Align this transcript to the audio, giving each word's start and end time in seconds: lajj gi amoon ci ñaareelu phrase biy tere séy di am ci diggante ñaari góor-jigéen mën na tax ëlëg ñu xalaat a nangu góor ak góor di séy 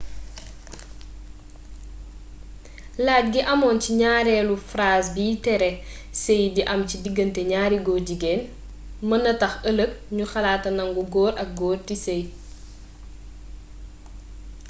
lajj 3.05 3.27
gi 3.33 3.41
amoon 3.53 3.77
ci 3.83 3.91
ñaareelu 4.01 4.55
phrase 4.69 5.07
biy 5.15 5.33
tere 5.45 5.71
séy 6.23 6.43
di 6.55 6.61
am 6.73 6.81
ci 6.89 6.95
diggante 7.05 7.41
ñaari 7.51 7.77
góor-jigéen 7.85 8.41
mën 9.07 9.21
na 9.23 9.33
tax 9.41 9.53
ëlëg 9.69 9.91
ñu 10.15 10.25
xalaat 10.31 10.63
a 10.69 10.71
nangu 10.77 11.03
góor 11.13 11.33
ak 11.43 11.49
góor 11.59 11.77
di 11.87 11.95
séy 12.05 12.23